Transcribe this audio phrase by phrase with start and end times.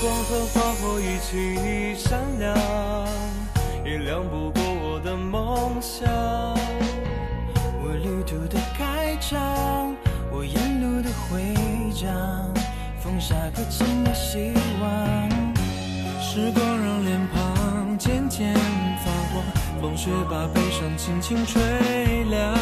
[0.00, 2.56] 光和花火一起闪亮，
[3.84, 6.08] 也亮不过我的梦想。
[7.84, 9.94] 我旅途的开场，
[10.32, 11.54] 我沿路的回
[11.92, 12.10] 响，
[12.98, 15.28] 放下可亲的希望。
[16.18, 18.54] 时光让脸庞渐渐
[19.04, 19.44] 发黄，
[19.82, 21.60] 风雪把悲伤轻轻吹
[22.30, 22.56] 凉。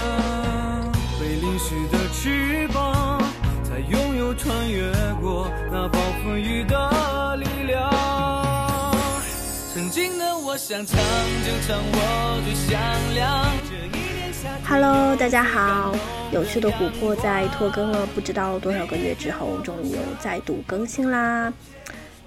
[1.21, 3.23] 被淋湿的翅膀，
[3.63, 6.77] 才拥有穿越过那暴风雨的
[10.51, 10.99] 我想唱
[11.45, 12.81] 就唱我最响
[13.15, 13.53] 亮。
[13.69, 15.95] 这一年夏天 Hello，大家好！
[16.33, 21.53] 有趣的琥珀在拖更了不知道多少个月之后，终于又再度更新啦。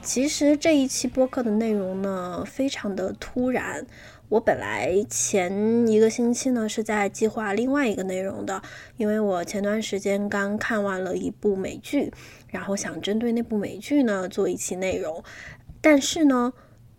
[0.03, 3.83] 其实这一期播客的内容呢，非常的突然。
[4.29, 8.61] 我本来前一个星期呢是在计划另外一个内容的，
[8.97, 12.13] 因为我前段时间刚看完了一部美剧，
[12.49, 15.23] 然后想针对那部美剧呢做一期内容。
[15.81, 16.53] 但是呢，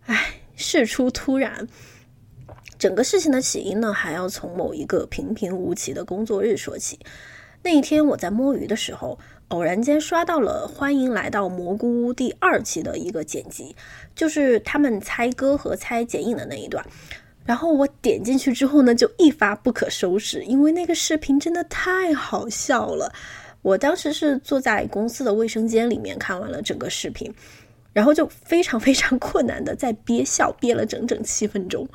[0.07, 1.67] 唉，事出突然，
[2.79, 6.97] 整个事情的起因呢，还要从某一个平平无奇的工作日说起。
[7.61, 9.19] 那一天我在摸鱼的时候，
[9.49, 13.75] 偶然间刷到了《欢迎来到蘑菇屋》第二期的一个剪辑，
[14.15, 16.83] 就是他们猜歌和猜剪影的那一段。
[17.45, 23.11] 然后我点进去之后呢，就一发不可收拾，因为那个视频真的太好笑了。
[23.61, 27.33] 我当时是坐在公司的卫生间里面看完了整个视频，
[27.93, 31.87] 然后就非常非常困难的在憋笑，憋了整整七分钟。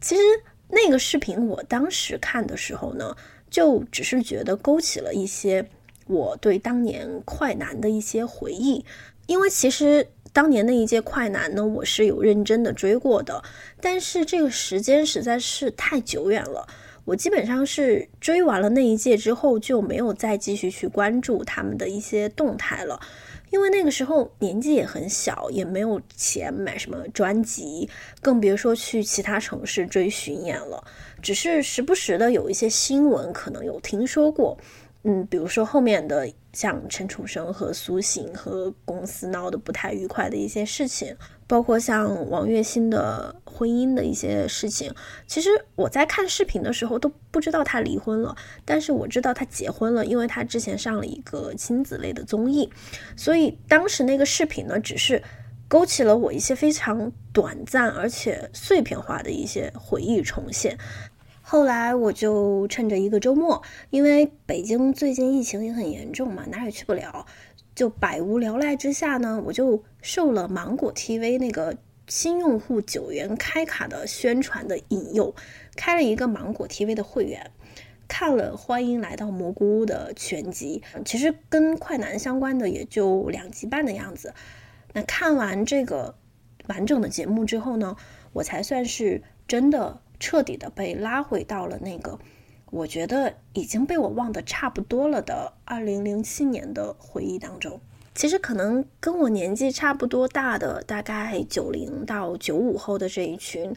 [0.00, 0.20] 其实
[0.68, 3.16] 那个视频我当时看的时候呢，
[3.48, 5.66] 就只是觉得勾起了一些
[6.06, 8.84] 我对当年快男的一些回忆，
[9.26, 13.42] 因为其实当年那一届快男呢，我是有认真的追过的，
[13.80, 16.66] 但是这个时间实在是太久远了。
[17.06, 23.00] 我基本上是追完了那一届之后，就没有再继续去关注他们的一些动态了。
[23.50, 27.88] 因为那个时候年纪也很小，也没有钱买什么专辑，
[28.22, 30.82] 更别说去其他城市追巡演了。
[31.20, 34.56] 只是时不时的有一些新闻，可能有听说过。
[35.02, 41.16] 嗯，比如说后面的像陈楚生和苏醒和公司闹得不太愉快的一些事情，
[41.50, 44.94] 包括像王栎鑫的婚姻的一些事情。
[45.26, 52.70] 其实我在看视频的时候都不知道他离婚了，但是我知道他结婚了，因为他之前上了一个亲子类的综艺，
[53.16, 55.20] 所以当时那个视频呢，只是
[55.66, 60.78] 勾起了我一些非常短暂而且碎片化的一些回忆重现。
[61.42, 67.26] 后来我就趁着一个周末，因为北京最近疫情也很严重嘛，哪也去不了，
[67.80, 75.34] 就百无聊赖之下呢，我就受了芒果 TV 那个新用户九元开卡的宣传的引诱，
[75.76, 77.50] 开了一个芒果 TV 的会员，
[78.06, 84.34] 看了《欢迎来到蘑菇屋》的全集，其实跟快男相关的也就两集半的样子。
[84.92, 86.18] 那看完这个
[86.66, 87.96] 完整的节目之后呢，
[88.34, 90.02] 我才算是真的。
[90.22, 92.18] 彻底的被拉回到了那个
[92.70, 97.80] 我觉得已经被我忘得差不多了的二零零七年的回忆当中。
[98.14, 103.74] 其实可能跟我年纪差不多大的，大概九零到九五后的这一群，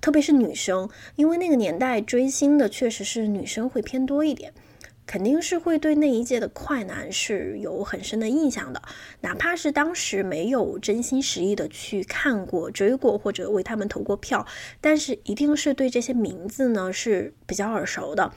[0.00, 4.52] 特别是女生，因为那个年代追星的确实是女生会偏多一点。
[5.08, 8.82] 肯定是会对那一届的快男是有很深的印象的，
[9.22, 14.46] 哪怕是当时没有真心实意的去看过、追过或者为他们投过票，
[14.82, 18.30] 但是一定是对这些名字呢是比较耳熟的。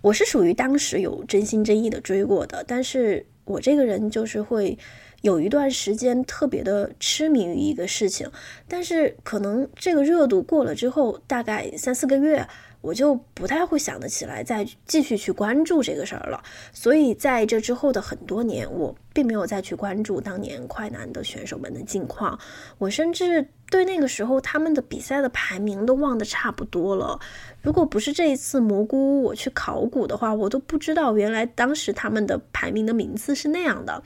[0.00, 4.78] 我是属于当时有真心真意的追过的，但是我这个人就是会
[5.22, 8.30] 有一段时间特别的痴迷于一个事情，
[8.68, 12.46] 但是可能这个热度过了之后，大概三四个月。
[12.80, 22.38] 我就不太会想得起来再继续去关注这个事儿了，所以在这之后的很多年，我并没有再去关注当年快男的选手们的近况，
[22.78, 27.18] 我甚至对那个时候他们的比赛的排名都忘得差不多了。
[27.60, 34.02] 如果不是这一次蘑菇我去考古的话，我都不知道原来当时他们的排名的名次是那样的。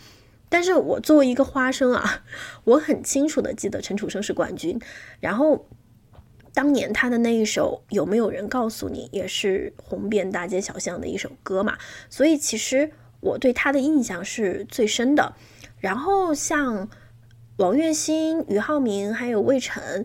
[0.48, 2.24] 但是我作为一个花生啊，
[2.64, 4.80] 我很清楚的记得陈楚生是冠军，
[5.20, 5.66] 然后。
[6.54, 11.78] 当年他的那一首有没有人告诉你，也是红遍大街小巷的一首歌嘛？
[12.10, 12.90] 所以其实
[13.20, 15.34] 我对他的印象是最深的。
[15.78, 16.88] 然后像
[17.56, 20.04] 王栎鑫、俞灏明还有魏晨。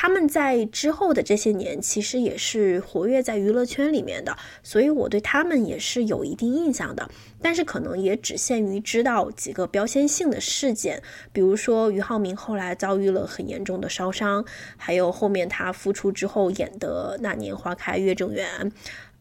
[0.00, 7.10] 他们在之后的这些年，其实也是活跃在娱乐圈里面的，所以我对他们也是有一定印象的。
[7.42, 11.02] 但是可能也只限于知道几个标签性的事件，
[11.32, 14.44] 比如说俞灏明后来遭遇了很严重的烧伤，
[14.76, 18.46] 还有后面他复出之后演的《那年花开月正圆》，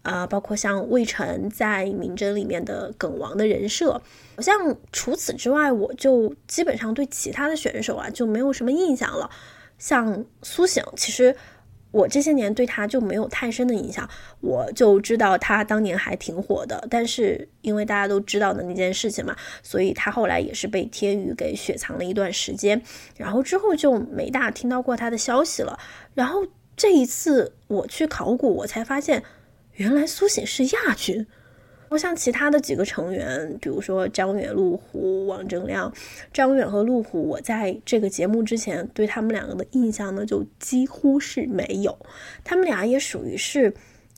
[0.04, 4.00] 啊，包括像魏晨在《名侦》里面的梗王的人设，
[4.36, 9.28] 好像除此之外，我就基本上对其他的选手啊就没有什么印象了。
[9.78, 11.36] 像苏醒，其实。
[11.92, 14.08] 我这些年对他就没有太深的印象，
[14.42, 22.80] 我就知道他当年还挺火的，但是因为大家都知道的那件事情嘛，所以他后来也是被天宇给雪藏了一段时间，
[23.16, 25.80] 然后之后就没大听到过他的消息了。
[26.14, 26.46] 然后
[26.76, 29.24] 这一次我去考古，我才发现，
[29.76, 31.26] 原来苏醒是亚军。
[31.90, 35.94] 我像其他的几个成员，比如说张远、陆虎、王铮亮。
[36.34, 41.98] 张远和陆虎，我在这个节目之前对他们两个的印象呢，就几乎是没有。
[42.44, 43.74] 他们俩也属于是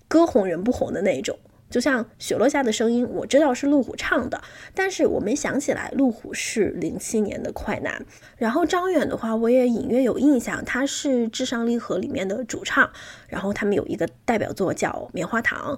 [0.08, 1.38] 歌红人不红的那种。
[1.70, 4.42] 就像雪落下的声音，我知道是陆虎唱的，
[4.74, 8.04] 但是我没想起来陆虎是零七年的快男。
[8.38, 12.90] 然后张远的话，我也隐约有印象，他是《至上励合》里面的主唱。
[13.28, 15.78] 然后他们有一个代表作叫《棉花糖》。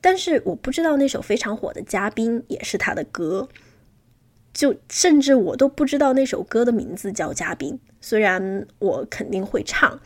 [0.00, 3.48] 但是我不知道那首非常火的《嘉宾》也是他的歌，
[4.52, 7.74] 就甚至我都不知道那首歌的名字叫《嘉宾》。
[8.00, 10.00] 虽然我肯定会唱。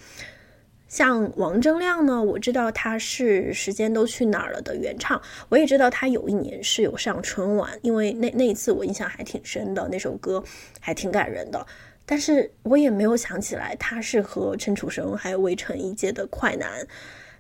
[0.89, 10.45] 像王铮亮呢，我知道他是《时间都去哪儿了》的原唱，我也知道他有一年是有上春晚，因为那那一次我印象还挺深的，那首歌
[10.81, 11.67] 还挺感人的。
[12.05, 16.87] 但是我也没有想起来他是和陈楚生还有魏晨一届的快男。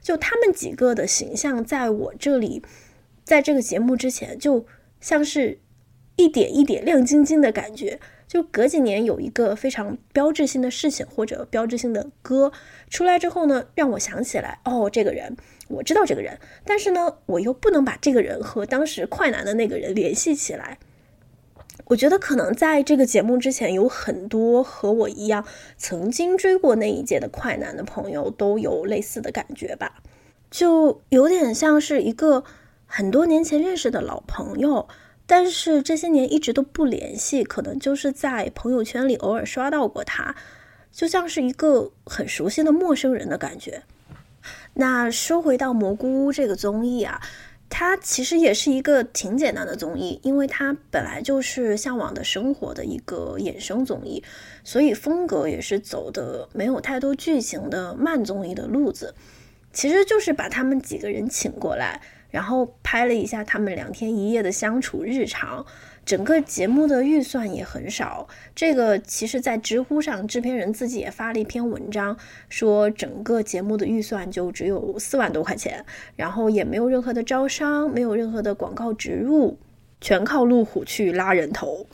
[0.02, 2.62] 就他们几个的形象，在我这里，
[3.24, 4.66] 在这个节目之前，就
[5.00, 5.60] 像是
[6.16, 8.00] 一点一点亮晶晶的感觉。
[8.26, 12.50] 就隔几年有一个非常标志性的事情或者标志性的歌
[12.88, 15.36] 出来之后呢，让我想起来，哦，这个人，
[15.68, 20.78] 我知道这个人，但是呢，我又不能把这个人和当时快男的那个人联系起来。
[21.92, 25.44] 我觉得可能在这个节目之前，有很多和我一样
[25.76, 30.02] 曾经追过那一届的快男的朋友都有类似的感觉吧，
[30.50, 32.44] 就有点像是一个
[32.86, 34.88] 很多年前认识的老朋友，
[35.26, 40.34] 但是这些年一直都不联系，可能就是在朋友圈里偶尔刷到过他，
[40.90, 43.82] 就像是一个很熟悉的陌生人的感觉。
[44.74, 47.20] 那说回到蘑菇屋这个综艺啊。
[47.74, 54.22] 它其实也是一个挺简单的综艺，因为它本来就是《向往的生活》的一个衍生综艺，
[54.62, 59.14] 所以风格也是走的没有太多剧情的慢综艺的路子。
[59.72, 65.64] 其实就是把他们几个人请过来，然后拍了一下他们两天一夜的相处日常。
[66.04, 68.26] 整个节目的预算也很少，
[68.56, 72.16] 这个其实，在知乎上，制片人自己也发了一篇文章，
[72.48, 75.84] 说整个节目的预算就只有四万多块钱，
[76.16, 79.56] 然后也没有任何的招商，没有任何的广告植入，
[80.00, 81.86] 全靠路虎去拉人头。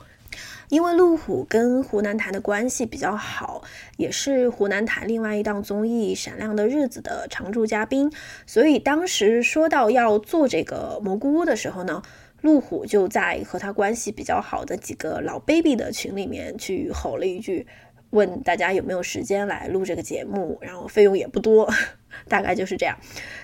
[0.69, 3.63] 因为路虎跟湖南台的关系比较好，
[3.97, 8.11] 也是湖南台另外一档综艺《闪亮的日子》的常驻嘉宾，
[8.47, 12.01] 所以当时说到要做这个蘑菇屋的时候呢。
[12.41, 17.67] 路虎就在和他关系比较好的几个老 baby 的群里面去吼了一句，
[18.11, 21.69] 问大家有没有时间来录这个节目，然后费用也不多，
[22.27, 22.97] 大概就是这样。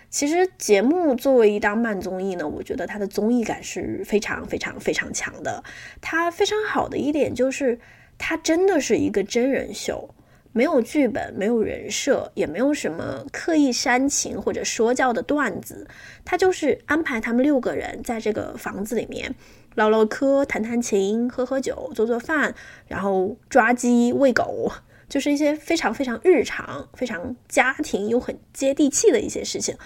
[0.09, 5.61] 其实节目作为一档慢综艺呢，我觉得它的综艺感是非常非常非常强的。
[5.99, 7.77] 它非常好的一点就是，
[8.17, 10.14] 它真的是一个真人秀。
[10.57, 15.85] 没有剧本，没有人设，也没有什么刻意煽情或者说教的段子，
[16.23, 19.35] 他就是安排他们六个人在这个房子里面
[19.75, 22.55] 唠唠嗑、弹弹琴、喝喝酒、做做饭，
[22.87, 24.71] 然后抓鸡、喂狗，
[25.09, 29.77] 就是一些非常非常日常、非常家庭又很接地气的一些事情。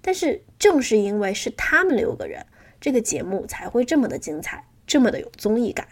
[0.00, 2.46] 但是正是因为是他们六个人，
[2.80, 5.86] 这个节目才会这么的精彩，这么的有综艺感。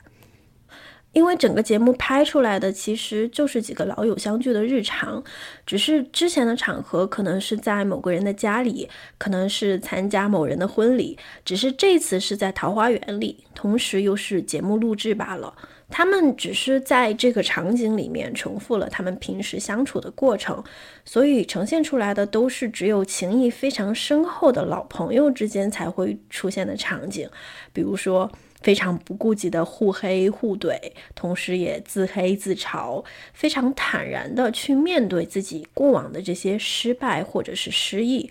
[1.12, 5.22] 因为整个节目拍出来的其实就是几个老友相聚的日常，
[5.66, 8.88] 只是之前的场合可能是在某个人的家里，
[9.18, 15.54] 可能是参加某人的婚礼，只是这次是在桃花源里，同时又是节目录制罢了。
[15.90, 20.64] 他们只是在这个场景里面重复了他们平时相处的过程，
[21.04, 27.28] 所以呈现出来的都是只有情谊非常深厚的老朋友之间才会出现的场景，
[27.74, 28.32] 比如说。
[28.62, 30.78] 非常不顾及的互黑互怼，
[31.14, 38.30] 同时也自黑自嘲，非常坦然的去面对自己过往的这些失败或者是失意。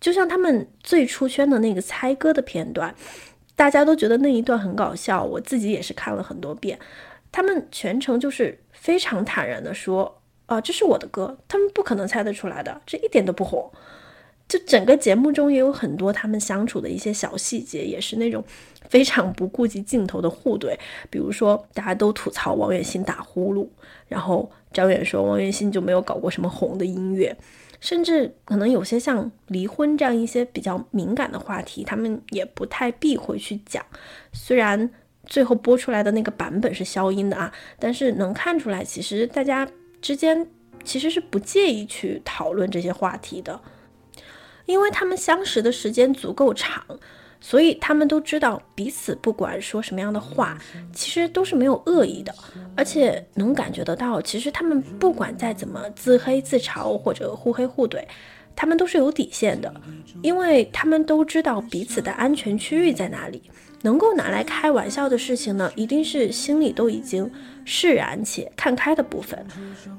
[0.00, 2.94] 就像他们最出圈的那个猜歌的片段，
[3.56, 6.78] 大家都觉得那一段很搞笑，我自己也是看了很多遍。
[7.32, 13.72] 他们全程就是非常坦然的说：“啊，这是我的歌，他们不可能猜得出来的，这一点都不火。”
[14.48, 18.44] 就整个节目中也有很多他们相处的一些小细节，也是那种。
[18.90, 20.76] 非常不顾及镜头的互怼，
[21.08, 23.66] 比如说大家都吐槽王栎鑫打呼噜，
[24.06, 27.34] 然后张远说王栎鑫就没有搞过什么红的音乐，
[27.80, 33.82] 甚至可能有些像离婚这样一些比较敏感的话题，他们也不太避讳去讲。
[34.34, 34.90] 虽然
[35.24, 39.66] 最后播出来的那个版本是消音的啊，但是能看出来，其实大家
[40.02, 40.46] 之间
[40.84, 43.58] 其实是不介意去讨论这些话题的，
[44.66, 46.84] 因为他们相识的时间足够长。
[47.40, 50.56] 所以他们都知道彼此不管说什么样的话，
[50.94, 52.34] 其实都是没有恶意的，
[52.74, 58.02] 而且能感觉得到，其实他们不管再怎么自黑自嘲或者互黑互怼，
[58.56, 59.70] 他们都是有底线的，
[60.22, 63.42] 因为他们都知道彼此的安全区域在哪里。
[63.84, 67.30] 能够拿来开玩笑的事情呢，一定是心里都已经
[67.66, 69.46] 释然且看开的部分。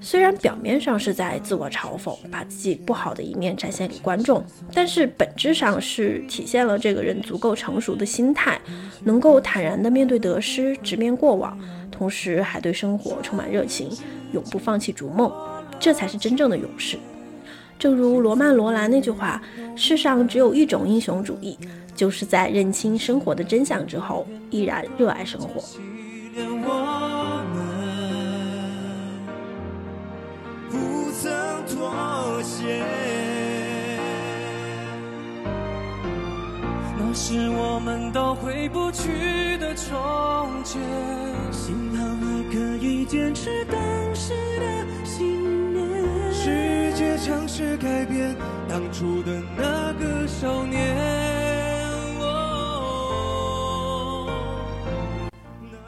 [0.01, 8.60] 虽然表面上是在自我嘲讽，把自己不好的一面展现给观众，但是本质上是体现了这个人足够成熟的心态，
[9.04, 11.56] 能够坦然地面对得失，直面过往，
[11.92, 13.88] 同时还对生活充满热情，
[14.34, 15.32] 永不放弃逐梦。
[15.80, 16.98] 这才是真正的勇士。
[17.77, 19.39] 正如罗曼·罗兰那句话
[19.75, 21.56] ：“世上只有一种英雄主义。”
[21.96, 25.64] 就是在认清生活的真相之后，依然热爱生活。
[36.98, 40.82] 那是我们都回不去的从前，
[41.50, 43.80] 幸好还可以坚持当
[44.14, 44.66] 时的
[45.06, 46.34] 信念。
[46.34, 48.36] 世界尝试改变
[48.68, 51.14] 当初的那个少年。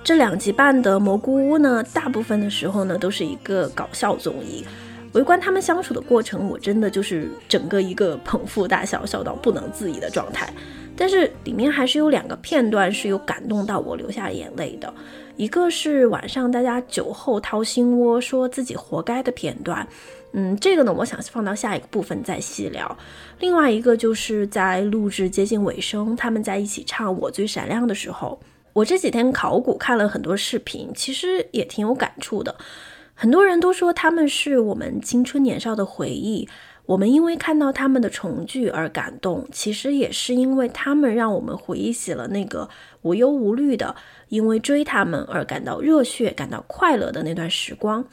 [0.07, 4.65] 这两集半的蘑菇屋呢，大部分的时候呢，都是一个搞笑综艺。
[5.11, 10.49] 围观他们相处的过程，我真的就是整个一个捧腹大笑，笑到不能自已的状态。
[10.95, 14.93] 但是里面还是有两个片段是有感动到我流下眼泪的，
[15.35, 19.85] 一个是晚上大家酒后掏心窝，说自己活该的片段。
[20.31, 22.97] 嗯，这个呢，我想放到下一个部分再细聊。
[23.41, 28.39] 另外一个就是在录制接近尾声，他们在一起唱《我最闪亮》的时候。
[28.77, 32.55] 我这几天考古看了很多视频，其实也挺有感触的。
[33.15, 36.47] 很多人都说他们是我们青春年少的回忆，
[36.85, 42.69] 我们因为看到他们的重聚而感动，其实也是因为他们让我们回忆起了那个
[43.01, 43.95] 无忧无虑的，
[44.27, 48.05] 因为追他们而感到热血、感到快乐的那段时光。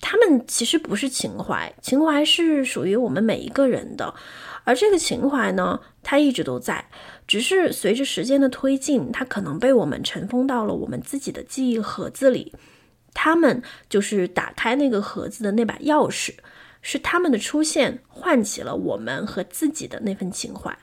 [0.00, 4.12] 他们其实不是情怀，情怀是属于我们每一个人的，
[4.64, 6.86] 而这个情怀呢，它一直都在。
[7.30, 12.52] 只是随着时间的推进，它可能被我们尘封到了我们自己的记忆盒子里。
[13.14, 16.34] 他们就是打开那个盒子的那把钥匙，
[16.82, 20.76] 是他们的出现唤起了我们和自己的那份情怀。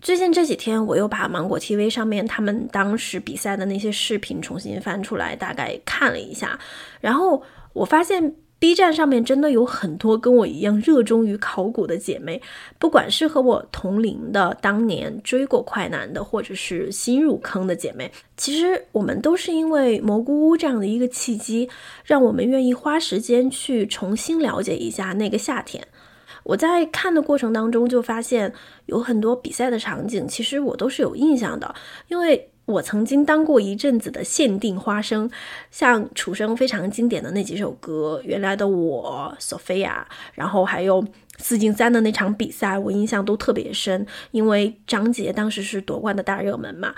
[0.00, 6.58] 最近这几天，我又把芒果 TV 上面他们当时比赛的那些视频重新翻出来，大概看了一下，
[7.00, 8.34] 然后我发现。
[8.58, 12.40] B 站上面真的有很多跟我一样热衷于考古的姐妹，
[12.78, 21.68] 不管是和我同龄的、当年追过快男的，或者是新入坑的姐妹，其实我们都是因为蘑菇屋这样的一个契机，
[22.02, 25.86] 让我们愿意花时间去重新了解一下那个夏天。
[26.42, 28.54] 我在看的过程当中就发现，
[28.86, 31.74] 有很多比赛的场景，其实我都是有印象的，
[32.08, 32.50] 因为。
[32.66, 35.30] 我曾经当过一阵子的限定花生，
[35.70, 40.02] 像楚生非常经典的那几首歌，《原来的我》、Sophia，
[40.34, 41.04] 然后还有
[41.38, 46.92] 四进三的那场比赛，我印象都特别深，因为张杰当时是夺冠的大热门嘛，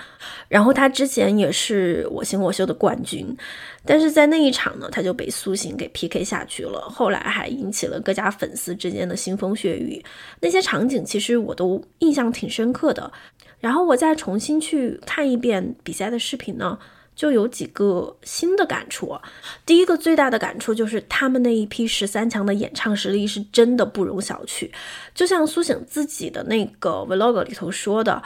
[0.49, 3.37] 然后他之前也是我行我秀的冠军，
[3.85, 10.03] 但是在那一场呢，他就被苏醒给 PK 下去了，后来还引起了各家粉丝之间的腥风血雨，
[10.41, 13.13] 那些场景其实我都印象挺深刻的。
[13.61, 16.79] 然后我再重新去看一遍比赛的视频呢，
[17.17, 19.19] 就有几个新的感触。
[19.67, 24.71] 第一个最大的感触就是他们那一批十三强的演唱实力是真的不容小觑。
[25.13, 28.23] 就像苏醒自己的那个 vlog 里头说的，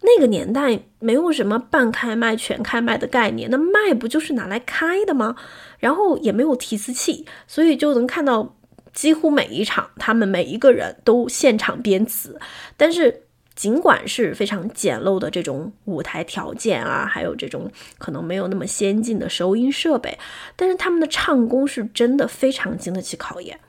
[0.00, 5.36] 那个年代没有什么半开麦、全开麦的概念，那麦不就是拿来开的吗？
[5.78, 8.56] 然后也没有提词器，所以就能看到
[8.94, 12.40] 几乎每一场他们每一个人都现场编词，
[12.78, 13.24] 但是。
[13.60, 20.18] 尽管是非常简陋的这种舞台条件啊，还有这种可能没有那么先进的收音设备，
[20.56, 23.60] 但是他们的唱功是真的非常经得起考验。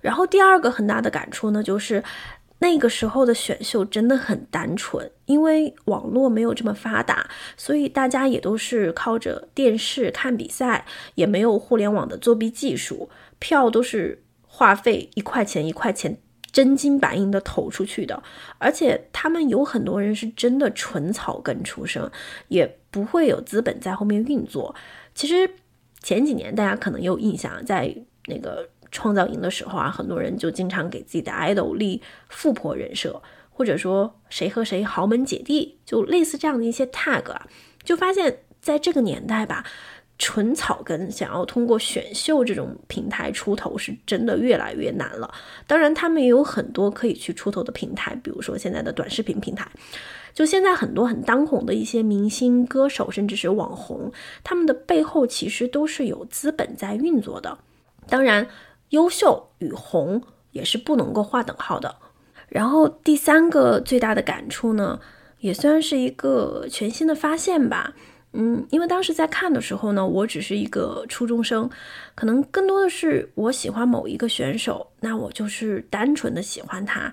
[0.00, 2.04] 然后第二个很大的感触呢，就是
[2.60, 16.18] 那个时候的选秀真的很单纯，因为网络没有这么发达，所以大家也都是靠着电视看比赛，也没有互联网的作弊技术，票都是话费一块钱一块钱。
[16.52, 18.22] 真金白银的投出去的，
[18.58, 22.10] 而且他们有很多人是真的纯草根出身，
[22.48, 24.74] 也不会有资本在后面运作。
[25.14, 25.48] 其实
[26.02, 27.94] 前几年大家可能有印象，在
[28.26, 37.46] 那个创造营的时候啊，很多人就经常给自己的 idol 立富婆人设，或者说谁和谁豪门姐弟，就类似这样的一些 tag 啊，
[37.84, 39.64] 就发现在这个年代吧。
[40.20, 45.32] 纯草根想要通过选秀这种平台出头，是真的越来越难了。
[45.66, 49.66] 当然，他们也有很多可以去出头的平台，比如说现在的短视频平台。
[50.34, 54.12] 就现在很多很当红的一些明星、歌手，甚至是网红，
[54.44, 57.56] 他们的背后其实都是有资本在运作的。
[58.06, 58.46] 当然，
[58.90, 60.22] 优秀与红
[60.52, 61.96] 也是不能够划等号的。
[62.48, 65.00] 然后第三个最大的感触呢，
[65.38, 67.94] 也算是一个全新的发现吧。
[68.32, 71.68] 嗯，因为当时在看的时候呢，我只是一个初中生，
[72.14, 77.12] 可能更多的是我喜欢某一个选手，那我就是单纯的喜欢他。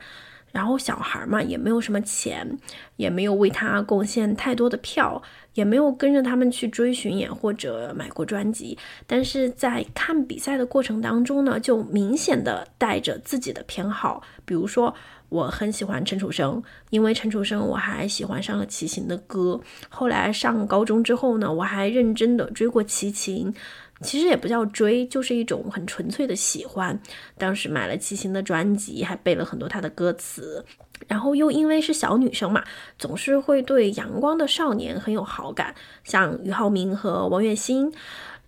[0.52, 2.58] 然后小孩嘛，也没有什么钱，
[2.96, 5.22] 也没有为他贡献太多的票，
[5.56, 8.78] 也没有跟着他们去追巡演或者买过专辑。
[9.06, 14.94] 但是在看比赛的过程当中呢，就明显的带着自己的偏好，比如说。
[15.30, 19.60] 我很喜欢陈楚生，因为陈楚生，我还喜欢上了齐秦的歌。
[19.90, 23.54] 后来上高中之后呢，我还认真的追过齐秦，
[24.02, 27.00] 其实也不叫追，就是一种很纯粹的喜欢。
[27.38, 30.64] 当时买了齐秦的专辑，还背了很多他的歌词。
[31.08, 32.64] 然后又因为是小女生嘛，
[32.98, 37.94] 总是会对阳光的少年很有好感，像俞灏明和王栎鑫。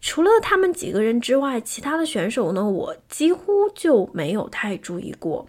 [0.01, 5.45] 除了他们几个人之外，其他的选手呢，我几乎就没有太注意过。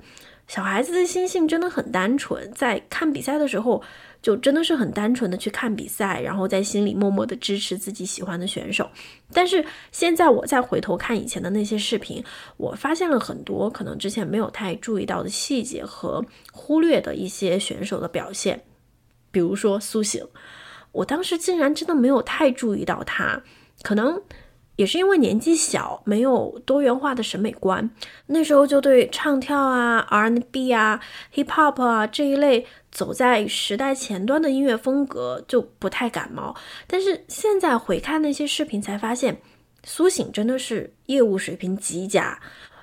[0.50, 3.80] 小孩子的心性真的很单纯，在看比赛的时候，
[4.20, 8.90] 就真的是很单纯的去看比赛，然后在心里默默的支持自己喜欢的选手。
[9.32, 12.24] 但是现在我再回头看以前的那些视频，
[12.56, 18.60] 我发现了很多可能之前没有太注意到的细节和忽略的一些选手的表现，
[19.30, 20.26] 比如说苏醒，
[20.90, 23.40] 我当时竟然真的没有太注意到他，
[23.82, 24.20] 可能。
[24.80, 27.90] 也是因为年纪小，没有多元化的审美观，
[28.28, 30.98] 那时候就对唱跳啊、R&B 啊、
[31.34, 36.56] Hip Hop 啊这一类走在时代前端的音乐风格就不太感冒。
[36.86, 39.42] 但是现在回看那些视频，才发现
[39.84, 42.40] 苏醒真的是业务水平极佳。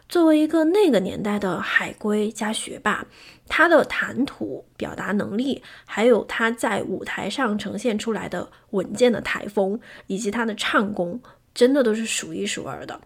[0.08, 3.03] 作为一个那个年代的海归加学霸，
[3.48, 11.20] 他的谈吐、表达能力，还有他在舞台上呈现出来的稳健的台风，以及他的唱功。
[11.57, 13.01] 真的都是数一数二的，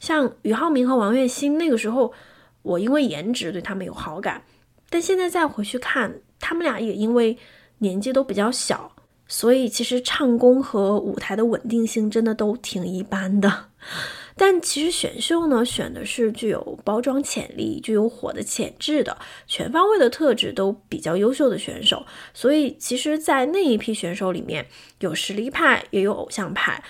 [0.00, 2.14] 像俞灏明和王栎鑫那个时候，
[2.62, 4.42] 我因为颜值对他们有好感，
[4.88, 7.36] 但现在再回去看，他们俩也因为
[7.80, 8.96] 年纪都比较小，
[9.28, 13.66] 所以其实唱功和舞台的稳定性真的都挺一般的。
[14.34, 24.66] 但其实选秀呢，选的是具有包装潜力、具有火的潜质的，全方位的特质都比较优秀的选手，所以其实，在那一批选手里面，
[25.00, 26.82] 有实力派，也有偶像派。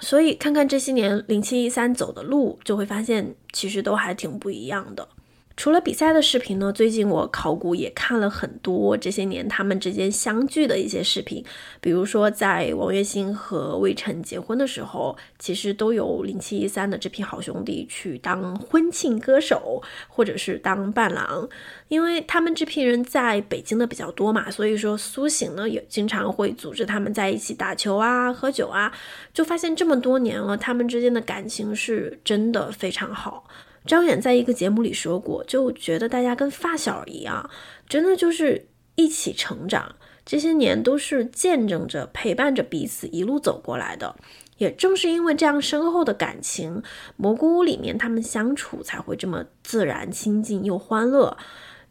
[0.00, 5.08] 所以看看这些年零七一三走的路，就会发现其实都还挺不一样的。
[5.56, 11.42] 除了比赛的视频呢，最近我考古也看了很多这些年他们之间相聚的一些视频，
[11.80, 21.48] 比如说在王栎鑫和魏晨结婚的时候，其实都有零七一三的这批好兄弟去当婚庆歌手，或者是当伴郎，
[21.88, 28.92] 因为他们这批人在北京的比较多嘛，所以说苏醒呢也经常会组织他们在一起打球啊、喝酒啊，
[29.32, 33.48] 就发现这么多年了，他们之间的感情是真的非常好。
[33.86, 37.48] 张远在一个节目里说过，就觉得大家跟发小一样，
[37.88, 39.94] 真的就是一起成长，
[40.24, 44.16] 这些年都是见证着、陪伴着彼此一路走过来的。
[44.58, 46.82] 也正是因为这样深厚的感情，
[47.16, 51.36] 蘑菇屋里面他们相处才会这么自然、亲近又欢乐。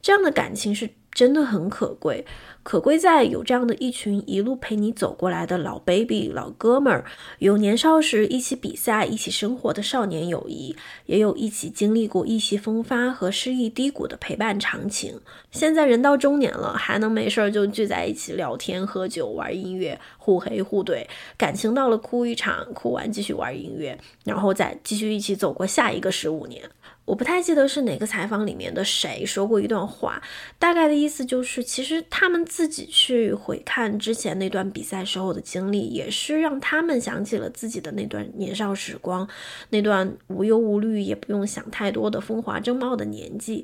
[0.02, 2.26] 这样的感情是真的很可贵。
[2.65, 7.06] 可贵在有这样的一群一路陪你走过来的老 baby 老哥们儿，
[7.38, 10.75] 有年少时一起比赛、一起生活的少年友谊，
[11.06, 15.21] 也有一起经历过意气风发和失意低谷的陪伴长情。
[15.51, 21.06] 现在人到中年了，还能没事儿就聚在一起聊天、喝酒、玩音乐，互黑互怼，
[21.38, 26.63] 感情到了哭一场，哭完继续玩音乐，然后再继续一起走过下一个十五年。
[27.06, 30.22] 我不太记得是哪个采访里面的谁说过一段话，
[30.58, 39.28] 大概的意思就是，其实他们自己去回看之前那段比赛时候的经历，也是让他们想起了自己的那段年少时光，
[39.70, 43.63] 那段无忧无虑也不用想太多的风华正茂的年纪。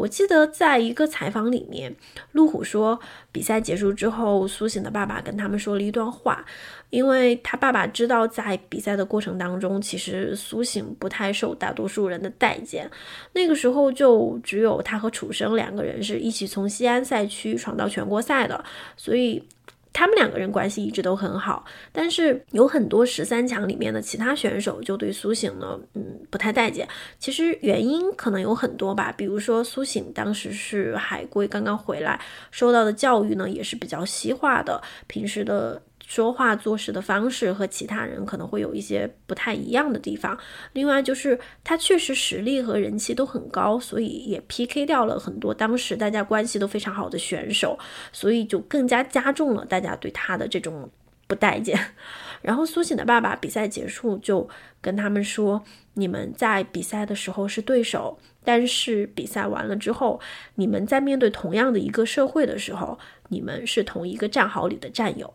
[0.00, 1.94] 我记得在一个采访里面，
[2.32, 2.98] 路虎说，
[3.30, 6.42] 比赛结束之后，苏醒的爸爸跟他们说了一段话，
[6.88, 12.90] 因为他爸爸知道在比赛的过程当中，其实苏醒不太受大多数人的待见，
[13.34, 18.64] 那个时候就只有他和楚生两个人是一起从西安赛区闯到全国赛的，
[18.96, 19.44] 所以
[19.92, 26.88] 他们两个人关系一直都很好，但是有很多十三强里面的其他选手就对苏醒呢，嗯，不太待见。
[27.18, 35.82] 其实原因可能有很多吧，比如说苏醒当时是海归刚刚回来，受到的教育呢也是比较西化的，平时的。
[36.10, 40.36] 说话做事的方式和其他人可能会有一些不太一样的地方。
[40.72, 47.78] 另外就是他确实实力和人气都很高，所以也 PK 掉了很多当时大家关系都非常好的选手，
[48.10, 50.90] 所以就更加加重了大家对他的这种
[51.28, 51.78] 不待见。
[52.42, 54.48] 然后苏醒的爸爸比赛结束就
[54.80, 55.62] 跟他们说
[55.94, 60.20] ：“你们在比赛的时候是对手，但是比赛完了之后，
[60.56, 65.32] 你们在面对同样的一个社会的时候，你们是同一个战壕里的战友。”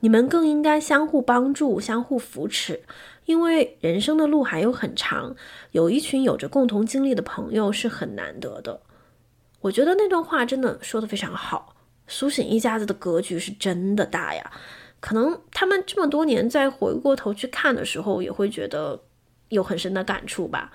[0.00, 2.82] 你们更应该相互帮助、相互扶持，
[3.24, 5.34] 因为人生的路还有很长，
[5.72, 8.80] 有一群有着共同经历的朋友是很难得的。
[9.60, 11.74] 我觉得那段话真的说的非常好。
[12.06, 14.50] 苏醒一家子的格局是真的大呀，
[15.00, 18.98] 可能他们这么多年再回过头去看的时候，也会觉得
[19.48, 20.72] 有很深的感触吧。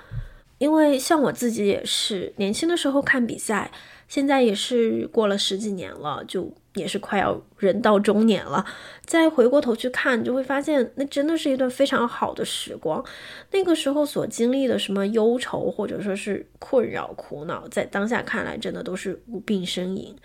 [0.59, 3.71] 因为像我自己也是年轻的时候看比赛，
[4.13, 6.53] 现在也是过了十几年了，就。
[6.75, 8.65] 也是快要人到中年了，
[9.05, 13.05] 再回过头去看，就会发现那真的是一段非常好的时光。
[13.51, 20.15] 那个时候所经历的什么忧愁或者说是困扰、苦恼，在当下看来真的都是无病呻吟。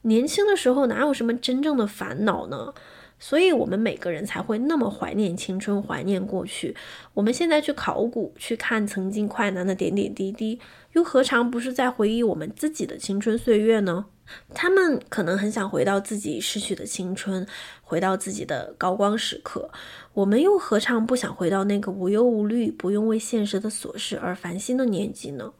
[0.00, 2.72] 年轻的时候哪有什么真正的烦恼呢？
[3.20, 6.74] 所以我们每个人才会那么怀念青春，怀念过去。
[7.14, 10.58] 我们现在去考古，去看曾经快男的点点滴滴，
[10.94, 14.06] 又何尝不是在回忆我们自己的青春岁月呢？
[14.54, 17.46] 他们可能很想回到自己逝去的青春，
[17.82, 19.70] 回到自己的高光时刻。
[20.14, 25.52] 我们又何尝不想回到那个无忧无虑、不用为现实的琐事而烦心的年纪呢？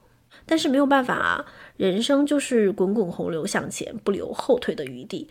[0.46, 1.44] 但是没有办法啊，
[1.76, 5.28] 人生就是滚滚洪流向前，不留后退的余地。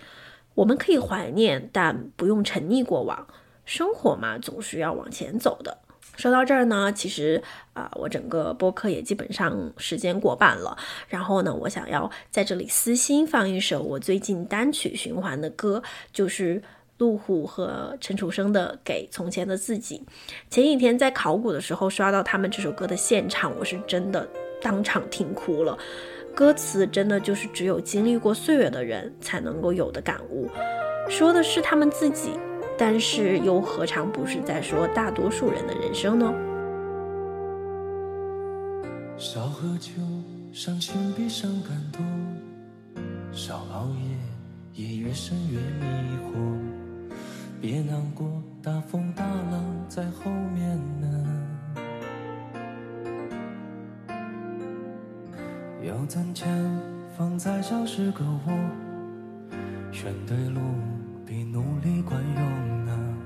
[0.59, 3.25] 我们可以怀念，但不用沉溺过往。
[3.63, 5.77] 生活嘛，总是要往前走的。
[6.17, 7.41] 说到这儿呢，其实
[7.71, 10.77] 啊，我整个播客也基本上时间过半了。
[11.07, 16.61] 然后呢，我想要在这里私心放一首我最近单曲循环的歌，就是
[16.97, 20.03] 路虎和陈楚生的《给从前的自己》。
[20.53, 24.27] 前几天在考古的时候刷到他们这首歌的现场，我是真的
[24.61, 25.77] 当场听哭了。
[26.39, 30.49] 歌词真的就是只有经历过岁月的人才能够有的感悟，
[31.09, 32.31] 说的是他们自己。
[32.77, 36.33] 但是又何尝不是在说大多数人的人生呢？
[39.17, 39.91] 少喝酒，
[40.53, 42.01] 伤心比伤感多；
[43.33, 43.89] 少熬
[44.75, 47.11] 夜，夜越深越迷惑。
[47.59, 48.25] 别难过，
[48.63, 51.28] 大风大浪在后面呢。
[55.81, 56.47] 有攒钱
[57.17, 58.53] 放在小时个窝，
[59.91, 60.59] 选对路。
[61.25, 63.17] 比努力管用呢？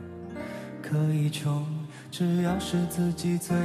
[0.81, 1.65] 可以穷，
[2.11, 3.55] 只要是自己最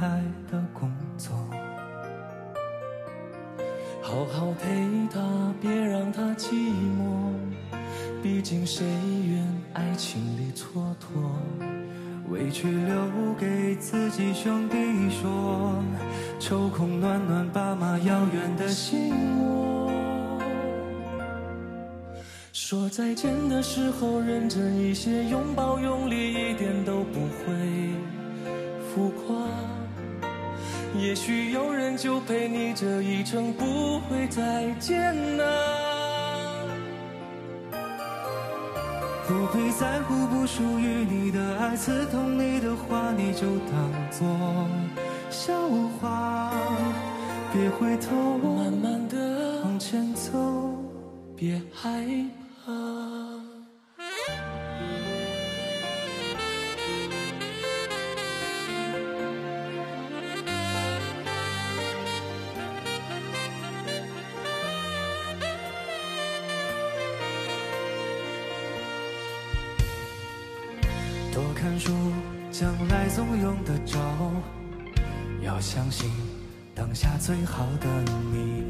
[0.00, 1.36] 爱的工作。
[4.00, 7.32] 好好陪他，别让他寂寞。
[8.22, 8.86] 毕竟谁
[9.26, 11.77] 愿爱情里蹉跎？
[12.38, 14.76] 委屈留给自己兄弟
[15.10, 15.74] 说，
[16.38, 19.90] 抽空暖暖爸妈遥远的心窝。
[22.52, 27.90] 说再见的时候认真一些，拥抱用力一点都不会
[28.88, 29.36] 浮夸。
[30.96, 35.87] 也许有人就陪你这一程，不会再见呐。
[39.28, 44.26] 不必在乎不属于你的爱，刺痛你的话，你就当作
[45.28, 45.52] 笑
[46.00, 46.50] 话。
[47.52, 50.32] 别回头，慢慢的往前走，
[51.36, 52.06] 别害
[52.64, 53.27] 怕。
[71.68, 71.92] 看书，
[72.50, 73.98] 将来总用得着。
[75.42, 76.10] 要相信
[76.74, 77.86] 当下最好的
[78.32, 78.64] 你，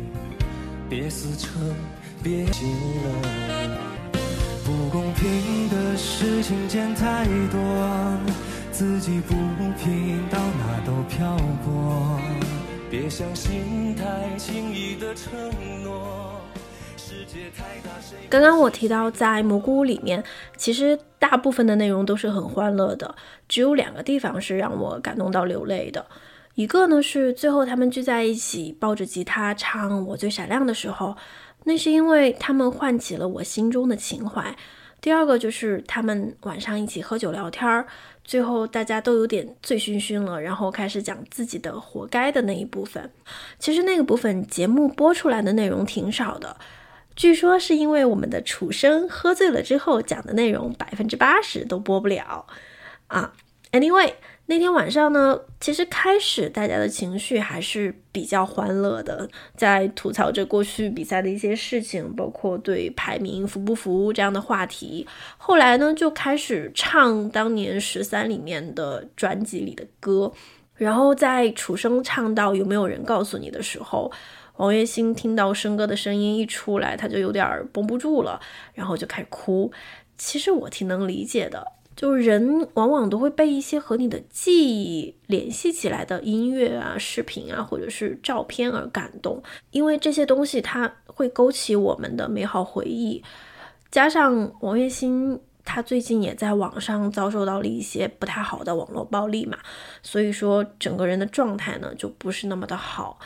[0.90, 1.76] 别死撑，
[2.24, 4.18] 别心了。
[4.64, 8.18] 不公平的事情见太多，
[8.72, 9.32] 自己不
[9.80, 12.18] 平到哪都漂泊。
[12.90, 15.32] 别相信太轻易的承
[15.84, 16.17] 诺。
[18.30, 20.22] 刚刚我提到在蘑菇屋里面，
[20.56, 23.14] 其实大部分的内容都是很欢乐的，
[23.48, 26.06] 只有两个地方是让我感动到流泪的。
[26.54, 31.08] 一个呢是最后他们聚在一起，抱着吉他唱《我最闪亮的时候》，
[31.64, 34.56] 那是因为他们唤起了我心中的情怀。
[35.00, 37.86] 第二个就是他们晚上一起喝酒聊天儿，
[38.24, 43.08] 最后大家都有点醉醺醺了，然后开始讲自己的活该的那一部分。
[43.60, 46.56] 其实那个部分节目播出来的内容挺少的，
[47.18, 52.46] 据说是因为我们的楚生喝醉了之后讲的内容百分之八十都播不了
[53.08, 53.34] 啊。
[53.72, 54.14] Anyway。
[54.50, 65.06] 那天晚上呢，其实开始大家的情绪还是比较欢乐的，在吐槽着过去比赛的一些事情，包括对排名服不服这样的话题。
[65.36, 70.32] 后来呢，就开始唱当年十三里面的专辑里的歌。
[70.76, 74.10] 然后在楚生唱到有没有人告诉你的时候，
[74.58, 78.40] 王栎鑫听到生哥的声音一出来，他就有点绷不住了，
[78.74, 79.72] 然后就开始哭。
[80.16, 81.66] 其实我挺能理解的。
[81.96, 89.42] 就人往往都会被一些和你的记忆联系起来的音乐啊、视频啊，或者是照片而感动，
[89.72, 93.20] 因为这些东西它会勾起我们的美好回忆。
[93.90, 99.58] 加上王栎鑫他最近也在网上遭受到了一些不太好的网络暴力嘛，
[100.00, 103.18] 所以说整个人的状态呢就不是那么的好。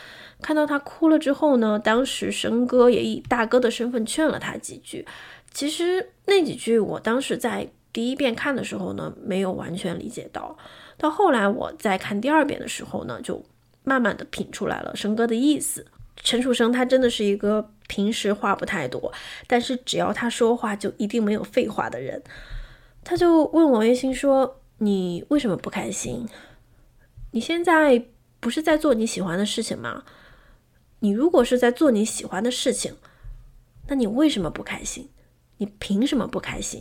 [0.42, 5.06] 看到他哭了之后呢，当时生哥也以大哥的身份劝了他几句。
[5.52, 7.70] 其实那几句我当时在。
[7.94, 10.56] 第一遍看的时候呢，没有完全理解到，
[10.96, 13.44] 到后来我在看第二遍的时候呢，就
[13.84, 15.86] 慢慢的品出来了生哥的意思。
[16.16, 19.12] 陈楚生他真的是一个平时话不太多，
[19.46, 22.22] 但是只要他说话就一定没有废话的人。
[23.04, 26.26] 他就问王栎鑫说：“你为什么不开心？
[27.32, 28.02] 你现在
[28.40, 30.02] 不是在做你喜欢的事情吗？
[31.02, 32.94] 你如果是在做你喜欢的事情，
[33.88, 35.08] 那你为什么不开心？
[35.56, 36.80] 你凭什么不开心？”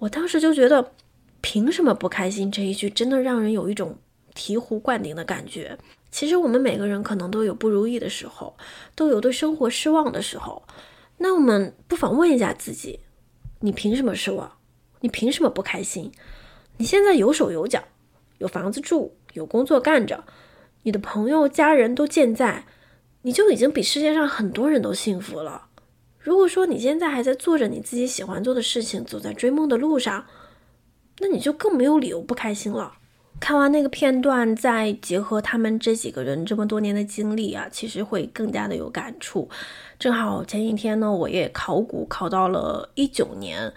[0.00, 0.92] 我当时就觉得，
[1.40, 2.52] 凭什么不开心？
[2.52, 3.96] 这一句真的让人有一种
[4.34, 5.78] 醍醐灌顶的感觉。
[6.10, 8.54] 其实我们每个人可能都有不如意的时候，
[8.94, 10.62] 都有对生活失望的时候。
[11.16, 13.00] 那我们不妨问一下自己：
[13.60, 14.58] 你凭什么失望？
[15.00, 16.12] 你凭什么不开心？
[16.76, 17.82] 你现在有手有脚，
[18.36, 20.22] 有房子住，有工作干着，
[20.84, 22.66] 你的朋友家人都健在，
[23.22, 25.66] 你就已经比世界上很多人都幸福了。
[26.18, 30.26] 如果说你现在还在做着你自己喜欢做的事情，走在追梦的路上，
[31.20, 32.92] 那你就更没有理由不开心了。
[33.40, 39.48] 看完那个片段，再结合他们这几个人这么多年的经历啊，其实会更加的有感触。
[39.98, 43.72] 正好前几天呢，我也考古考到了一九年。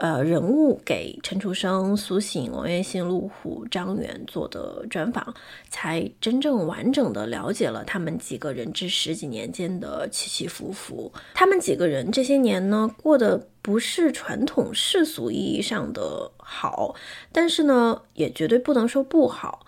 [0.00, 5.34] 呃，人物给陈楚生、苏醒、王栎鑫、陆虎、张远做的专访，
[5.68, 11.12] 才真正完整的了解了他们几个人这十几年间的起起伏伏。
[11.34, 16.94] 他们几个人这些年呢，过得不是传统世俗意义上的好，
[17.30, 19.66] 但是呢，也绝对不能说不好。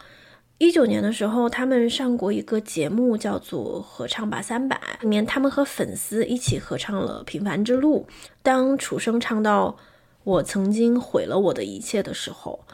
[0.57, 8.07] 一九年的时候，他们上过一个节目，叫做《合唱吧三百》，里面他们和粉丝一起合唱了《平凡之路》。
[8.43, 9.77] 当楚生唱到。
[10.25, 12.65] 我曾经毁了我的一切的时候，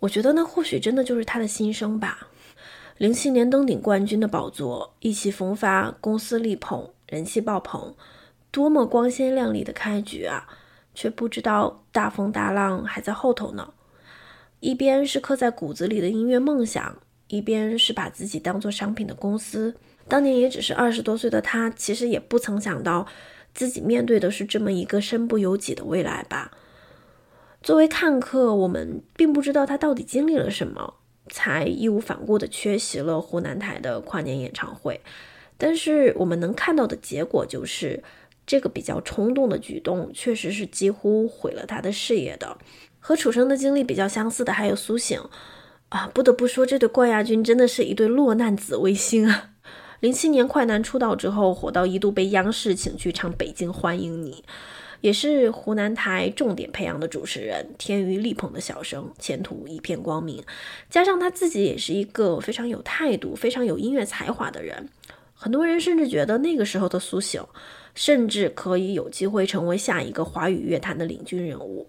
[0.00, 2.28] 我觉得那或许真的就是他的心声吧。
[2.98, 7.94] 零七年登顶冠军的宝座，意气风发，公司力捧，人气爆棚，
[8.50, 10.48] 多么光鲜亮丽的开局啊！
[10.94, 13.74] 却不知道大风大浪还在后头呢。
[14.60, 16.96] 一边是刻在骨子里的音乐梦想，
[17.28, 19.76] 一边是把自己当做商品的公司。
[20.08, 23.06] 当年也只是二十多岁的他，其实也不曾想到。
[23.56, 26.52] 自己面对的是这么一个身不由己的未来吧。
[27.62, 30.94] 作为看客，我们并不知道他到底经历了什么，
[31.30, 35.00] 才义无反顾地缺席了湖南台的跨年演唱会。
[35.56, 38.04] 但是我们能看到的结果就是，
[38.46, 42.58] 这个比较冲动的举动，确实是几乎毁了他的事业的。
[43.00, 45.18] 和楚生的经历比较相似的还有苏醒
[45.88, 49.52] 啊，不得不说，这对冠亚军真的是一对落难紫微星啊。
[50.00, 54.32] 零七年快男出道之后，火到一度被央视请去唱《北京欢迎你》，
[55.00, 60.42] 也是湖南台重点培养的主持人，天娱力捧的小生，前途一片光明。
[60.90, 64.88] 加上他自己也是一个非常有态度、非常有音乐才华的人，
[65.34, 67.42] 很多人甚至觉得那个时候的苏醒，
[67.94, 71.88] 甚至可以有机会成为下一个华语乐坛的领军人物。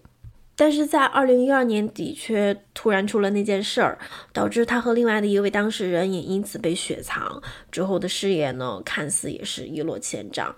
[0.58, 3.96] 但是在二零一二年底，却突然出了那件事儿，
[4.32, 7.40] 导致他和另外的一位当事人也因此被雪藏。
[7.70, 10.56] 之后的事业呢，看似也是一落千丈。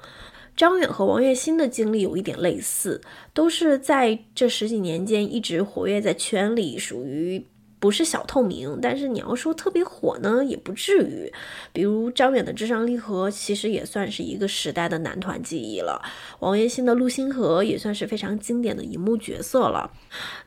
[0.56, 3.02] 张远和王栎鑫的经历有一点类似，
[3.34, 7.46] 都是在这十几年间一直活跃在圈里，属于。
[7.80, 11.32] 不是小透明，但是你要说特别火呢，也不至于。
[11.72, 16.02] 比如张远的《智商励合》，其实也算是一个时代的男团记忆了。
[16.40, 19.90] 王栎鑫的《陆星河》也算是非常经典的荧幕角色了。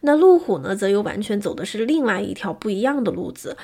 [0.02, 3.58] 那陆虎呢，则又完全走的是另外一条不一样的路子。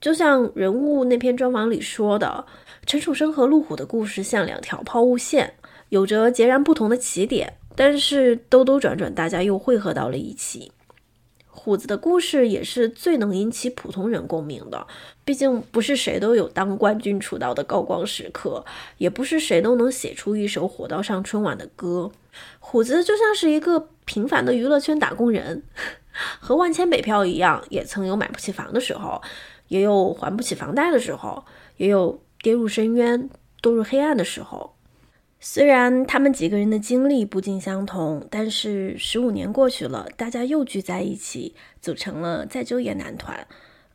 [0.00, 2.46] 就像人物那篇专访里说的，
[2.86, 5.54] 陈楚生和陆虎的故事像两条抛物线，
[5.88, 7.54] 有着截然不同的起点。
[7.74, 10.70] 但是兜兜转转，大家又汇合到了一起。
[11.68, 14.86] 虎子的故事也是最能引起普通人共鸣的，
[15.22, 18.64] 毕竟不是谁都有当冠军出道的高光时刻，
[18.96, 22.10] 也不是谁都能写出一首火到上春晚的歌。
[22.58, 25.62] 虎子就像是一个平凡的娱乐圈打工人，
[26.40, 29.20] 和万千北漂一样，也曾有买不起房的时候，
[29.68, 31.44] 也有还不起房贷的时候，
[31.76, 33.28] 也有跌入深渊、
[33.60, 34.77] 堕入黑暗的时候。
[35.40, 43.46] 虽然他们几个人的经历不尽相同，但是十五年过去了，大家又聚在一起，组成了再就业男团。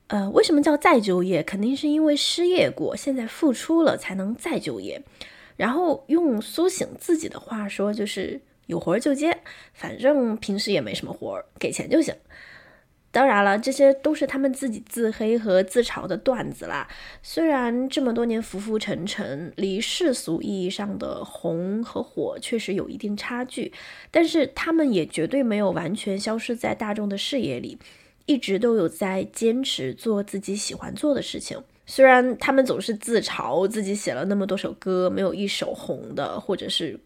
[0.08, 1.44] 呃，为什么叫再就业？
[1.44, 5.04] 肯定是因为失业过，现在复出了才能再就业。
[5.58, 9.38] 然后用苏醒自己的话说，就是有活就接，
[9.74, 12.16] 反正平时也没什么活，给钱就行。
[13.14, 16.88] 当然了，这些都是他们自己自黑和自嘲的段子啦。
[17.22, 23.72] 虽然这么多年浮浮沉沉，离世俗意义上的红和火确实有一定差距，
[24.10, 27.78] 但是他们也绝对没有完全消失在大众的视野里，
[28.26, 31.62] 一直都有在坚持做自己喜欢做的事情。
[31.86, 37.00] 虽然他们总是自嘲自己写了那么多首歌，没有一首红的，或者是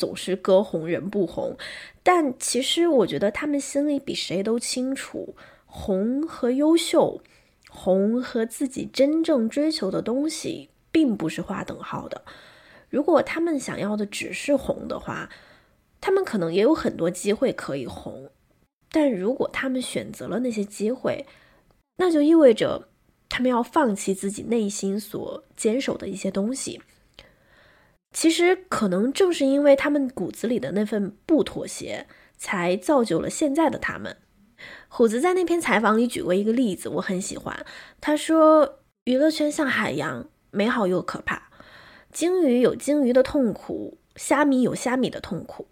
[0.00, 1.58] 总是歌红人不红，
[2.02, 5.36] 但其实我觉得他们心里比谁都清楚。
[5.66, 7.20] 红和优秀，
[7.68, 12.24] 红和自己真正追求的东西，并不是划等号的。
[12.88, 15.28] 如果他们想要的只是红的话，
[16.00, 18.30] 他们可能也有很多机会可以红。
[18.90, 21.26] 但如果他们选择了那些机会，
[21.98, 22.88] 那就意味着
[23.28, 26.80] 他们要放弃自己内心所坚守的一些东西。
[28.12, 34.16] 其实，可能正是因为他们骨子里的那份不妥协，才造就了现在的他们。
[34.88, 37.64] 虎子在那篇采访里举过一个例子，我很喜欢。
[38.00, 41.50] 他说：“娱乐圈像海洋，美好又可怕。
[42.12, 45.68] 鲸鱼有鲸鱼的痛苦，虾米有虾米的痛苦。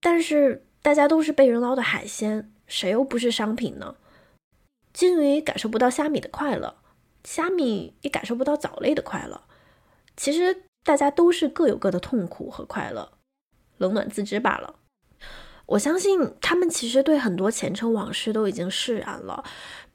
[0.00, 3.96] 但是大家都是被人捞的海鲜，谁又不是商品呢？
[4.92, 6.76] 鲸鱼感受不到虾米的快乐，
[7.24, 9.42] 虾米也感受不到藻类的快乐。
[10.16, 13.12] 其实大家都是各有各的痛苦和快乐，
[13.76, 14.76] 冷暖自知罢了。”
[15.66, 19.42] 我相信他们其实对很多前尘往事都已经释然了，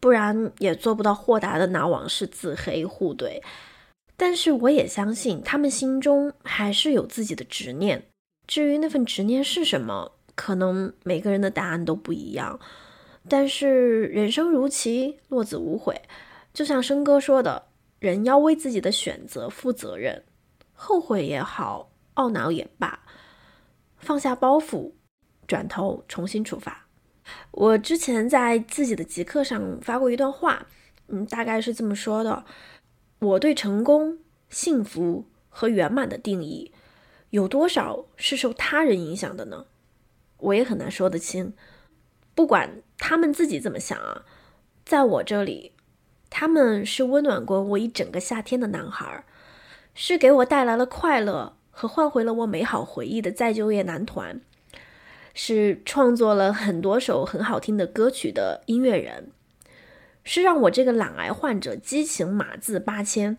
[0.01, 3.41] 不然也做不到豁达的拿往事自黑互怼。
[4.17, 8.03] 但是我也相信他们心中还是有自己的执念。
[8.45, 12.59] 至于那份执念是什么，可能每个人的答案都不一样。
[13.29, 16.01] 但是人生如棋，落子无悔。
[16.53, 17.67] 就像生哥说的，
[17.99, 20.21] 人要为自己的选择负责任，
[20.83, 23.01] 后悔也好，懊恼也罢，
[23.97, 24.93] 放下包袱。
[25.45, 26.87] 转头重新出发。
[27.51, 30.65] 我之前在自己的极客上发过一段话，
[31.07, 32.45] 嗯，大概是这么说的：
[33.19, 34.17] 我对成功、
[34.49, 36.73] 幸福和圆满的定义，
[37.29, 39.67] 有多少是受他人影响的呢？
[40.37, 41.53] 我也很难说得清。
[42.33, 44.25] 不管他们自己怎么想啊，
[44.83, 45.73] 在我这里，
[46.31, 49.25] 他们是温暖过我一整个夏天的男孩儿，
[49.93, 54.41] 是给我带来了快乐和换回了我美好回忆的再就业男团。
[55.33, 59.31] 是创作了很多首很好听的歌曲的音乐人，
[60.25, 63.37] 是让我这个懒癌患者激情码字八千，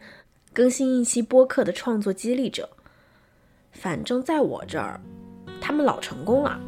[0.55, 2.71] 更新一期播客的创作激励者。
[3.73, 5.01] 反正在我这儿，
[5.61, 6.59] 他们老成功了。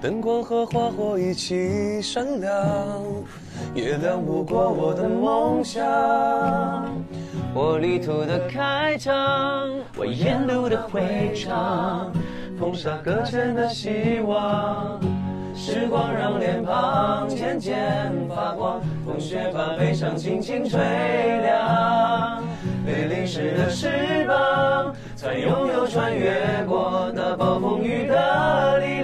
[0.00, 2.56] 灯光和花火一起闪亮，
[3.74, 5.84] 也亮不过我的梦想。
[7.54, 9.14] 我旅途的开场，
[9.96, 12.12] 我沿路的回唱。
[12.58, 15.00] 风沙搁浅的希望，
[15.54, 22.42] 时光让脸庞渐渐发光，风雪把悲伤轻轻吹凉，
[22.86, 28.95] 被淋湿的翅膀，才拥有穿越过那暴风雨的力量。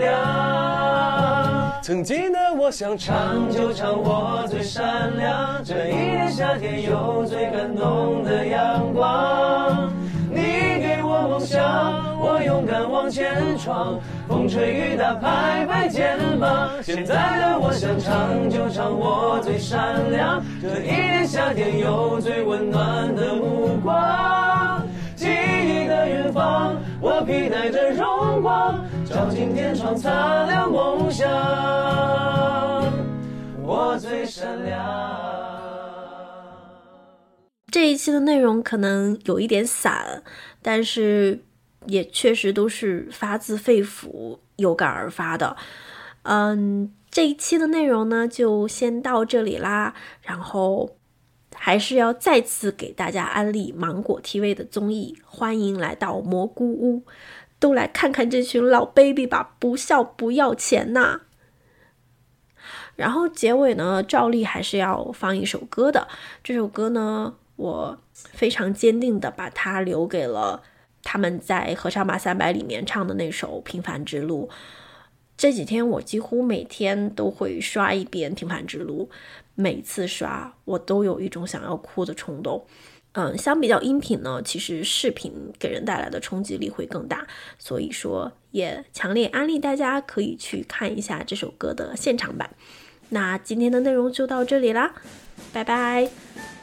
[1.82, 9.92] 曾经的我想唱就唱我最闪亮，这一年夏天有最感动的阳光。
[10.30, 10.40] 你
[10.80, 11.60] 给我梦想，
[12.20, 16.70] 我勇敢往前闯，风吹雨打，拍拍肩膀。
[16.84, 24.86] 现在的我想唱就唱我最闪亮，这一年夏天有最温暖的目光。
[25.16, 31.28] 记忆的远方，我披戴着荣光，照进天窗，擦亮梦想。
[33.62, 34.80] 我最闪亮。
[37.70, 40.22] 这一期的内容可能有一点散，
[40.62, 41.44] 但是
[41.84, 45.58] 也确实都是发自肺腑、有感而发的。
[46.22, 49.94] 嗯，这一期的内容呢，就先到这里啦。
[50.22, 50.96] 然后
[51.54, 57.02] 还是要再次给大家安利芒果 TV 的综艺，欢迎来到蘑菇屋。
[57.62, 61.20] 都来看看这群老 baby 吧，不笑不要钱呐！
[62.96, 66.08] 然后结尾呢，照例还是要放一首歌的。
[66.42, 70.64] 这首歌呢，我非常坚定的把它留给了
[71.04, 74.48] 他们在合唱吧三百里面唱的那首《平凡之路》。
[75.36, 79.08] 这几天我几乎每天都会刷一遍《平凡之路》，
[79.54, 82.66] 每次刷我都有一种想要哭的冲动。
[83.12, 87.26] 嗯，相比较音频呢，其实视频给人带来的冲击力会更大，
[87.58, 92.50] 所以说也强烈安利大家可以去看一下这首歌的现场版。
[93.10, 94.94] 那今天的内容就到这里啦，
[95.52, 96.61] 拜拜。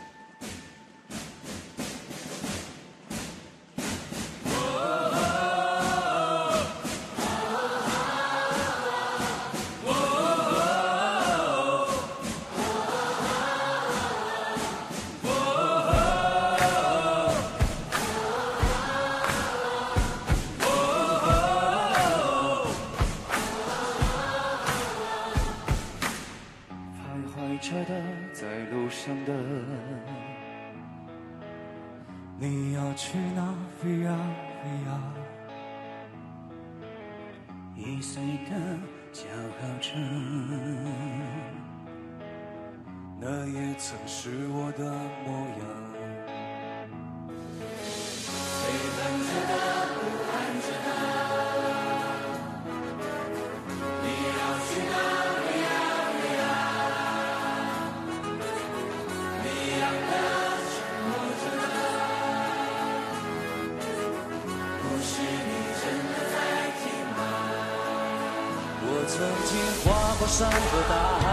[70.30, 70.56] 山和
[70.88, 71.26] 大海，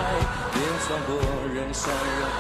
[0.55, 1.11] 也穿过
[1.55, 2.37] 人山人海。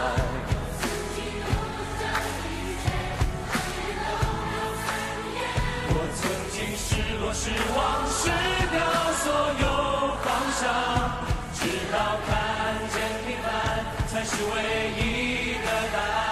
[5.89, 6.89] 我曾经失
[7.21, 7.45] 落失
[7.77, 7.79] 望
[8.09, 8.21] 失
[8.73, 8.75] 掉
[9.23, 9.25] 所
[9.61, 9.65] 有
[10.25, 10.27] 方
[10.57, 10.65] 向，
[11.55, 11.61] 直
[11.93, 11.95] 到
[12.27, 12.29] 看
[12.91, 12.97] 见
[13.27, 13.47] 平凡
[14.09, 14.51] 才是唯
[14.97, 15.03] 一
[15.63, 16.26] 的答案。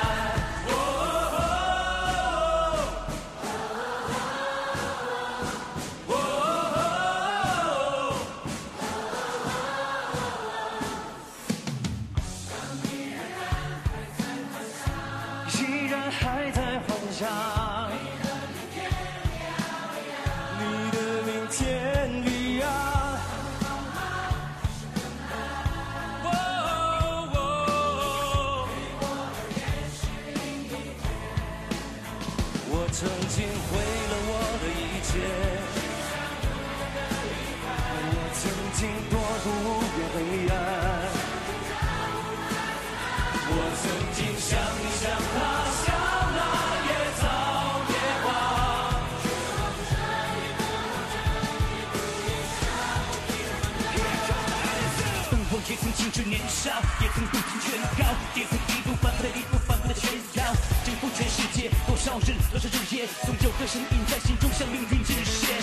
[55.67, 60.45] 也曾青春年少，也曾不停劝告，也曾一路反复的一路反复的炫耀，
[60.85, 65.57] 征服全世界，多少人多少日夜，总有个声音在心中向命运致谢。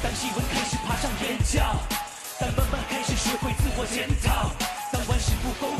[0.00, 1.76] 当气温开始爬上眼角，
[2.38, 4.52] 当慢慢开始学会自我检讨，
[4.92, 5.76] 当万事不公，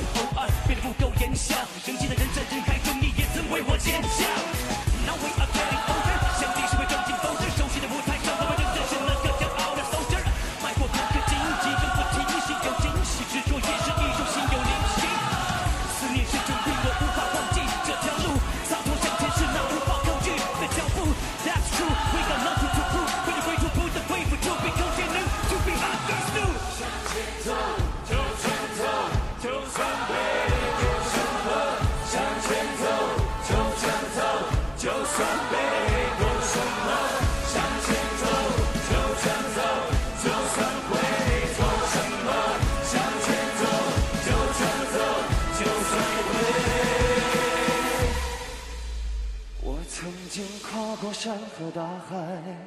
[51.12, 52.16] 过山和大海，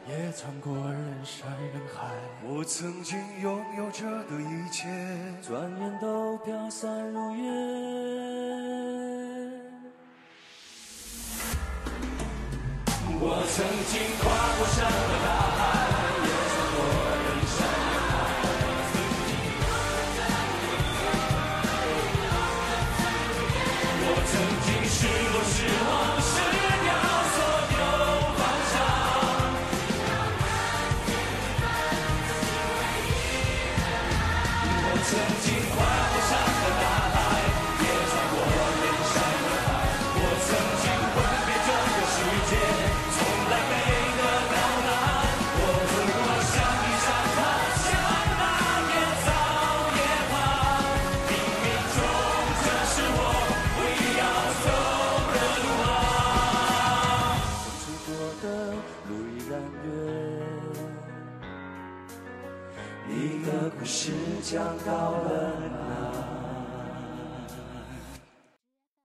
[0.08, 2.14] 也穿过人山人海。
[2.44, 4.88] 我曾经拥有着的一切，
[5.42, 7.44] 转眼都飘散如烟。
[13.20, 14.30] 我曾经跨